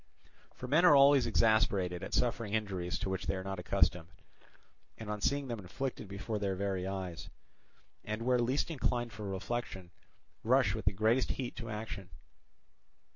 For 0.55 0.67
men 0.67 0.83
are 0.83 0.95
always 0.95 1.27
exasperated 1.27 2.01
at 2.01 2.15
suffering 2.15 2.55
injuries 2.55 2.97
to 2.97 3.09
which 3.11 3.27
they 3.27 3.35
are 3.35 3.43
not 3.43 3.59
accustomed, 3.59 4.09
and 4.97 5.11
on 5.11 5.21
seeing 5.21 5.47
them 5.47 5.59
inflicted 5.59 6.07
before 6.07 6.39
their 6.39 6.55
very 6.55 6.87
eyes; 6.87 7.29
and 8.03 8.23
where 8.23 8.39
least 8.39 8.71
inclined 8.71 9.13
for 9.13 9.25
reflection, 9.29 9.91
rush 10.43 10.73
with 10.73 10.85
the 10.85 10.91
greatest 10.91 11.33
heat 11.33 11.55
to 11.57 11.69
action. 11.69 12.09